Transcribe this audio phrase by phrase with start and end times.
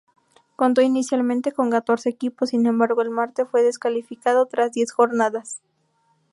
[0.55, 5.61] Contó inicialmente con catorce equipos, sin embargo el Marte fue descalificado tras diez jornadas.